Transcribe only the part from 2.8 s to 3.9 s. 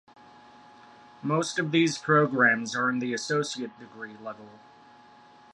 in the associate